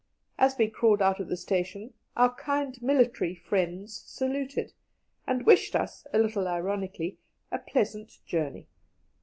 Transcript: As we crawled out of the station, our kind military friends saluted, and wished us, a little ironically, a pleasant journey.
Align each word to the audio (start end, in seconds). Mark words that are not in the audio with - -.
As 0.39 0.57
we 0.57 0.67
crawled 0.67 0.99
out 0.99 1.19
of 1.19 1.27
the 1.27 1.37
station, 1.37 1.93
our 2.17 2.33
kind 2.33 2.75
military 2.81 3.35
friends 3.35 4.01
saluted, 4.07 4.73
and 5.27 5.45
wished 5.45 5.75
us, 5.75 6.07
a 6.11 6.17
little 6.17 6.47
ironically, 6.47 7.19
a 7.51 7.59
pleasant 7.59 8.17
journey. 8.25 8.65